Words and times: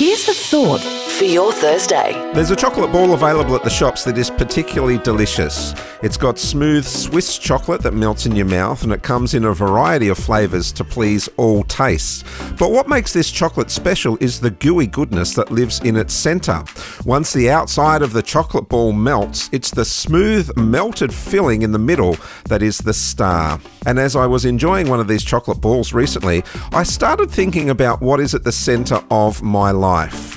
Here's 0.00 0.26
a 0.30 0.32
thought 0.32 0.80
for 1.20 1.26
your 1.26 1.52
Thursday. 1.52 2.14
There's 2.32 2.50
a 2.50 2.56
chocolate 2.56 2.90
ball 2.90 3.12
available 3.12 3.54
at 3.54 3.62
the 3.62 3.68
shops 3.68 4.04
that 4.04 4.16
is 4.16 4.30
particularly 4.30 4.96
delicious. 4.96 5.74
It's 6.02 6.16
got 6.16 6.38
smooth 6.38 6.86
Swiss 6.86 7.36
chocolate 7.36 7.82
that 7.82 7.92
melts 7.92 8.24
in 8.24 8.34
your 8.34 8.46
mouth 8.46 8.82
and 8.82 8.94
it 8.94 9.02
comes 9.02 9.34
in 9.34 9.44
a 9.44 9.52
variety 9.52 10.08
of 10.08 10.16
flavours 10.16 10.72
to 10.72 10.84
please 10.84 11.28
all 11.36 11.64
tastes. 11.64 12.24
But 12.58 12.72
what 12.72 12.88
makes 12.88 13.12
this 13.12 13.30
chocolate 13.30 13.70
special 13.70 14.16
is 14.22 14.40
the 14.40 14.52
gooey 14.52 14.86
goodness 14.86 15.34
that 15.34 15.50
lives 15.50 15.80
in 15.80 15.98
its 15.98 16.14
centre. 16.14 16.64
Once 17.04 17.34
the 17.34 17.50
outside 17.50 18.00
of 18.00 18.14
the 18.14 18.22
chocolate 18.22 18.70
ball 18.70 18.94
melts, 18.94 19.50
it's 19.52 19.70
the 19.70 19.84
smooth 19.84 20.50
melted 20.56 21.12
filling 21.12 21.60
in 21.60 21.72
the 21.72 21.78
middle 21.78 22.16
that 22.46 22.62
is 22.62 22.78
the 22.78 22.94
star. 22.94 23.60
And 23.84 23.98
as 23.98 24.16
I 24.16 24.24
was 24.24 24.46
enjoying 24.46 24.88
one 24.88 25.00
of 25.00 25.08
these 25.08 25.24
chocolate 25.24 25.60
balls 25.60 25.92
recently, 25.92 26.42
I 26.72 26.84
started 26.84 27.30
thinking 27.30 27.68
about 27.68 28.00
what 28.00 28.20
is 28.20 28.34
at 28.34 28.44
the 28.44 28.52
centre 28.52 29.04
of 29.10 29.42
my 29.42 29.70
life. 29.70 29.89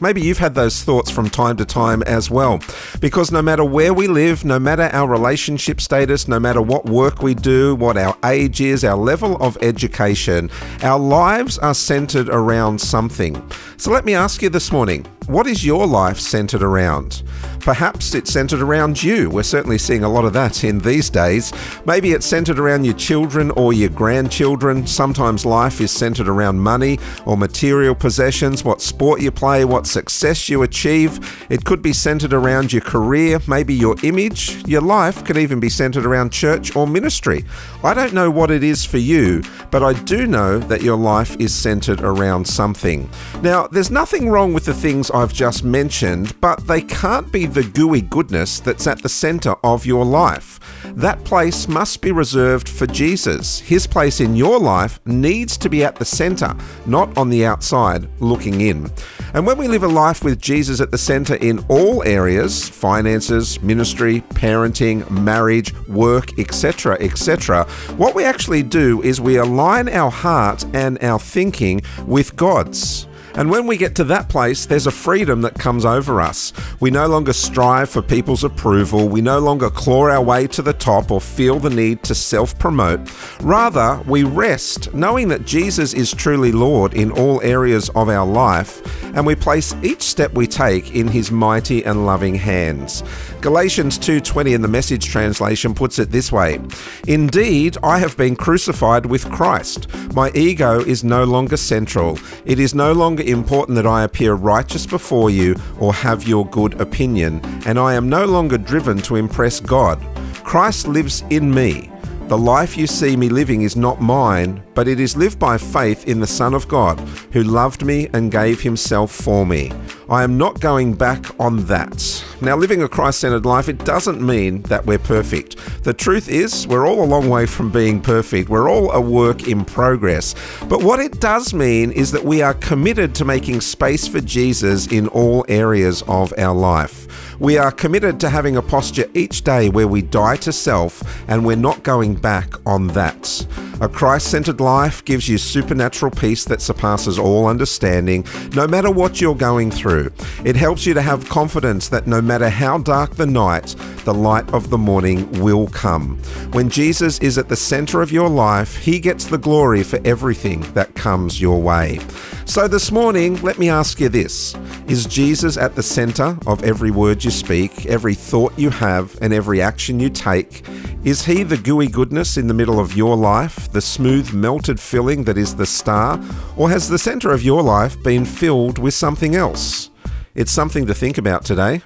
Maybe 0.00 0.20
you've 0.20 0.38
had 0.38 0.54
those 0.54 0.82
thoughts 0.82 1.10
from 1.10 1.28
time 1.30 1.56
to 1.56 1.64
time 1.64 2.02
as 2.02 2.30
well. 2.30 2.60
Because 3.00 3.32
no 3.32 3.42
matter 3.42 3.64
where 3.64 3.92
we 3.92 4.06
live, 4.06 4.44
no 4.44 4.58
matter 4.58 4.90
our 4.92 5.08
relationship 5.08 5.80
status, 5.80 6.28
no 6.28 6.38
matter 6.38 6.62
what 6.62 6.86
work 6.86 7.22
we 7.22 7.34
do, 7.34 7.74
what 7.74 7.96
our 7.96 8.16
age 8.24 8.60
is, 8.60 8.84
our 8.84 8.96
level 8.96 9.36
of 9.36 9.56
education, 9.60 10.50
our 10.82 10.98
lives 10.98 11.58
are 11.58 11.74
centered 11.74 12.28
around 12.28 12.80
something. 12.80 13.42
So 13.76 13.90
let 13.90 14.04
me 14.04 14.14
ask 14.14 14.42
you 14.42 14.48
this 14.48 14.70
morning 14.70 15.06
what 15.28 15.46
is 15.46 15.64
your 15.64 15.86
life 15.86 16.18
centered 16.18 16.62
around? 16.62 17.22
Perhaps 17.60 18.14
it's 18.14 18.32
centered 18.32 18.62
around 18.62 19.02
you. 19.02 19.28
We're 19.28 19.42
certainly 19.42 19.76
seeing 19.76 20.02
a 20.02 20.08
lot 20.08 20.24
of 20.24 20.32
that 20.32 20.64
in 20.64 20.78
these 20.78 21.10
days. 21.10 21.52
Maybe 21.84 22.12
it's 22.12 22.24
centered 22.24 22.58
around 22.58 22.84
your 22.84 22.94
children 22.94 23.50
or 23.50 23.74
your 23.74 23.90
grandchildren. 23.90 24.86
Sometimes 24.86 25.44
life 25.44 25.82
is 25.82 25.90
centered 25.92 26.28
around 26.28 26.60
money 26.60 26.98
or 27.26 27.36
material 27.36 27.94
possessions, 27.94 28.64
what 28.64 28.80
sport 28.80 29.20
you 29.20 29.30
play, 29.30 29.66
what 29.66 29.86
success 29.86 30.48
you 30.48 30.62
achieve. 30.62 31.46
It 31.50 31.66
could 31.66 31.82
be 31.82 31.92
centered 31.92 32.32
around 32.32 32.72
your 32.72 32.80
career, 32.80 33.38
maybe 33.46 33.74
your 33.74 33.96
image. 34.02 34.66
Your 34.66 34.80
life 34.80 35.22
can 35.24 35.36
even 35.36 35.60
be 35.60 35.68
centered 35.68 36.06
around 36.06 36.32
church 36.32 36.74
or 36.74 36.86
ministry. 36.86 37.44
I 37.84 37.92
don't 37.92 38.14
know 38.14 38.30
what 38.30 38.50
it 38.50 38.64
is 38.64 38.86
for 38.86 38.98
you, 38.98 39.42
but 39.70 39.82
I 39.82 39.92
do 39.92 40.26
know 40.26 40.58
that 40.58 40.80
your 40.80 40.96
life 40.96 41.36
is 41.38 41.54
centered 41.54 42.00
around 42.00 42.46
something. 42.46 43.10
Now, 43.42 43.66
there's 43.66 43.90
nothing 43.90 44.30
wrong 44.30 44.54
with 44.54 44.64
the 44.64 44.72
things 44.72 45.10
I've 45.18 45.32
just 45.32 45.64
mentioned, 45.64 46.40
but 46.40 46.68
they 46.68 46.80
can't 46.80 47.32
be 47.32 47.44
the 47.46 47.64
gooey 47.64 48.02
goodness 48.02 48.60
that's 48.60 48.86
at 48.86 49.02
the 49.02 49.08
center 49.08 49.56
of 49.64 49.84
your 49.84 50.04
life. 50.04 50.60
That 50.94 51.24
place 51.24 51.66
must 51.66 52.00
be 52.00 52.12
reserved 52.12 52.68
for 52.68 52.86
Jesus. 52.86 53.58
His 53.58 53.84
place 53.84 54.20
in 54.20 54.36
your 54.36 54.60
life 54.60 55.00
needs 55.04 55.56
to 55.58 55.68
be 55.68 55.84
at 55.84 55.96
the 55.96 56.04
center, 56.04 56.54
not 56.86 57.18
on 57.18 57.30
the 57.30 57.44
outside 57.44 58.08
looking 58.20 58.60
in. 58.60 58.92
And 59.34 59.44
when 59.44 59.58
we 59.58 59.66
live 59.66 59.82
a 59.82 59.88
life 59.88 60.22
with 60.22 60.40
Jesus 60.40 60.80
at 60.80 60.92
the 60.92 60.98
center 60.98 61.34
in 61.34 61.64
all 61.68 62.04
areas 62.04 62.68
finances, 62.68 63.60
ministry, 63.60 64.20
parenting, 64.30 65.10
marriage, 65.10 65.74
work, 65.88 66.38
etc., 66.38 66.96
etc. 67.00 67.64
what 67.96 68.14
we 68.14 68.24
actually 68.24 68.62
do 68.62 69.02
is 69.02 69.20
we 69.20 69.36
align 69.36 69.88
our 69.88 70.12
heart 70.12 70.64
and 70.74 71.02
our 71.02 71.18
thinking 71.18 71.82
with 72.06 72.36
God's. 72.36 73.07
And 73.38 73.50
when 73.50 73.68
we 73.68 73.76
get 73.76 73.94
to 73.94 74.04
that 74.04 74.28
place, 74.28 74.66
there's 74.66 74.88
a 74.88 74.90
freedom 74.90 75.42
that 75.42 75.54
comes 75.54 75.84
over 75.84 76.20
us. 76.20 76.52
We 76.80 76.90
no 76.90 77.06
longer 77.06 77.32
strive 77.32 77.88
for 77.88 78.02
people's 78.02 78.42
approval. 78.42 79.08
We 79.08 79.20
no 79.20 79.38
longer 79.38 79.70
claw 79.70 80.08
our 80.08 80.20
way 80.20 80.48
to 80.48 80.60
the 80.60 80.72
top 80.72 81.12
or 81.12 81.20
feel 81.20 81.60
the 81.60 81.70
need 81.70 82.02
to 82.02 82.16
self 82.16 82.58
promote. 82.58 82.98
Rather, 83.40 84.02
we 84.08 84.24
rest 84.24 84.92
knowing 84.92 85.28
that 85.28 85.46
Jesus 85.46 85.94
is 85.94 86.12
truly 86.12 86.50
Lord 86.50 86.94
in 86.94 87.12
all 87.12 87.40
areas 87.42 87.90
of 87.90 88.08
our 88.08 88.26
life, 88.26 88.82
and 89.14 89.24
we 89.24 89.36
place 89.36 89.72
each 89.84 90.02
step 90.02 90.32
we 90.32 90.48
take 90.48 90.96
in 90.96 91.06
his 91.06 91.30
mighty 91.30 91.84
and 91.84 92.06
loving 92.06 92.34
hands. 92.34 93.04
Galatians 93.40 93.98
2:20 93.98 94.52
in 94.52 94.62
the 94.62 94.66
message 94.66 95.06
translation 95.06 95.74
puts 95.74 96.00
it 96.00 96.10
this 96.10 96.32
way: 96.32 96.58
Indeed, 97.06 97.76
I 97.84 98.00
have 98.00 98.16
been 98.16 98.34
crucified 98.34 99.06
with 99.06 99.30
Christ. 99.30 99.86
My 100.12 100.32
ego 100.34 100.80
is 100.80 101.04
no 101.04 101.22
longer 101.22 101.56
central. 101.56 102.18
It 102.44 102.58
is 102.58 102.74
no 102.74 102.92
longer 102.92 103.27
important 103.30 103.76
that 103.76 103.86
I 103.86 104.04
appear 104.04 104.34
righteous 104.34 104.86
before 104.86 105.30
you 105.30 105.56
or 105.78 105.92
have 105.94 106.26
your 106.26 106.46
good 106.46 106.80
opinion, 106.80 107.40
and 107.66 107.78
I 107.78 107.94
am 107.94 108.08
no 108.08 108.24
longer 108.24 108.58
driven 108.58 108.98
to 109.02 109.16
impress 109.16 109.60
God. 109.60 109.98
Christ 110.44 110.88
lives 110.88 111.24
in 111.30 111.52
me. 111.54 111.90
The 112.28 112.36
life 112.36 112.76
you 112.76 112.86
see 112.86 113.16
me 113.16 113.30
living 113.30 113.62
is 113.62 113.74
not 113.74 114.02
mine, 114.02 114.62
but 114.74 114.86
it 114.86 115.00
is 115.00 115.16
lived 115.16 115.38
by 115.38 115.56
faith 115.56 116.06
in 116.06 116.20
the 116.20 116.26
Son 116.26 116.52
of 116.52 116.68
God, 116.68 117.00
who 117.32 117.42
loved 117.42 117.84
me 117.84 118.08
and 118.12 118.30
gave 118.30 118.60
himself 118.60 119.10
for 119.10 119.46
me. 119.46 119.72
I 120.10 120.22
am 120.24 120.36
not 120.36 120.60
going 120.60 120.92
back 120.92 121.24
on 121.40 121.64
that. 121.66 122.24
Now, 122.40 122.56
living 122.56 122.82
a 122.82 122.88
Christ 122.88 123.20
centered 123.20 123.44
life, 123.44 123.68
it 123.68 123.84
doesn't 123.84 124.24
mean 124.24 124.62
that 124.62 124.86
we're 124.86 125.00
perfect. 125.00 125.56
The 125.82 125.92
truth 125.92 126.28
is, 126.28 126.68
we're 126.68 126.86
all 126.86 127.02
a 127.02 127.04
long 127.04 127.28
way 127.28 127.46
from 127.46 127.70
being 127.70 128.00
perfect. 128.00 128.48
We're 128.48 128.70
all 128.70 128.92
a 128.92 129.00
work 129.00 129.48
in 129.48 129.64
progress. 129.64 130.36
But 130.68 130.84
what 130.84 131.00
it 131.00 131.20
does 131.20 131.52
mean 131.52 131.90
is 131.90 132.12
that 132.12 132.24
we 132.24 132.40
are 132.40 132.54
committed 132.54 133.14
to 133.16 133.24
making 133.24 133.60
space 133.62 134.06
for 134.06 134.20
Jesus 134.20 134.86
in 134.86 135.08
all 135.08 135.44
areas 135.48 136.02
of 136.02 136.32
our 136.38 136.54
life. 136.54 137.08
We 137.40 137.58
are 137.58 137.72
committed 137.72 138.20
to 138.20 138.30
having 138.30 138.56
a 138.56 138.62
posture 138.62 139.10
each 139.14 139.42
day 139.42 139.68
where 139.68 139.88
we 139.88 140.02
die 140.02 140.36
to 140.36 140.52
self 140.52 141.02
and 141.28 141.44
we're 141.44 141.56
not 141.56 141.82
going 141.82 142.14
back 142.16 142.54
on 142.66 142.88
that. 142.88 143.46
A 143.80 143.88
Christ 143.88 144.28
centered 144.28 144.60
life 144.60 145.04
gives 145.04 145.28
you 145.28 145.38
supernatural 145.38 146.10
peace 146.10 146.44
that 146.46 146.60
surpasses 146.60 147.16
all 147.16 147.46
understanding, 147.46 148.24
no 148.52 148.66
matter 148.66 148.90
what 148.90 149.20
you're 149.20 149.36
going 149.36 149.70
through. 149.70 150.10
It 150.44 150.56
helps 150.56 150.84
you 150.84 150.94
to 150.94 151.02
have 151.02 151.28
confidence 151.28 151.88
that 151.90 152.08
no 152.08 152.20
matter 152.28 152.50
how 152.50 152.78
dark 152.78 153.16
the 153.16 153.26
night, 153.26 153.74
the 154.04 154.14
light 154.14 154.48
of 154.52 154.70
the 154.70 154.78
morning 154.78 155.28
will 155.40 155.66
come. 155.68 156.18
When 156.52 156.68
Jesus 156.68 157.18
is 157.20 157.38
at 157.38 157.48
the 157.48 157.56
center 157.56 158.02
of 158.02 158.12
your 158.12 158.28
life, 158.28 158.76
he 158.76 159.00
gets 159.00 159.24
the 159.24 159.38
glory 159.38 159.82
for 159.82 159.98
everything 160.04 160.60
that 160.74 160.94
comes 160.94 161.40
your 161.40 161.60
way. 161.60 161.98
So 162.44 162.68
this 162.68 162.92
morning, 162.92 163.40
let 163.42 163.58
me 163.58 163.70
ask 163.70 163.98
you 163.98 164.08
this 164.08 164.54
Is 164.86 165.06
Jesus 165.06 165.56
at 165.56 165.74
the 165.74 165.82
center 165.82 166.38
of 166.46 166.62
every 166.62 166.90
word 166.90 167.24
you 167.24 167.30
speak, 167.30 167.86
every 167.86 168.14
thought 168.14 168.58
you 168.58 168.70
have, 168.70 169.16
and 169.20 169.32
every 169.32 169.60
action 169.60 169.98
you 169.98 170.10
take? 170.10 170.64
Is 171.04 171.24
he 171.24 171.42
the 171.42 171.56
gooey 171.56 171.88
goodness 171.88 172.36
in 172.36 172.46
the 172.46 172.54
middle 172.54 172.78
of 172.78 172.96
your 172.96 173.16
life, 173.16 173.72
the 173.72 173.80
smooth 173.80 174.32
melted 174.34 174.78
filling 174.78 175.24
that 175.24 175.38
is 175.38 175.56
the 175.56 175.66
star, 175.66 176.22
or 176.56 176.68
has 176.68 176.88
the 176.88 176.98
center 176.98 177.30
of 177.30 177.42
your 177.42 177.62
life 177.62 178.02
been 178.02 178.24
filled 178.24 178.78
with 178.78 178.92
something 178.94 179.34
else? 179.34 179.90
It's 180.34 180.52
something 180.52 180.86
to 180.86 180.94
think 180.94 181.18
about 181.18 181.44
today. 181.44 181.82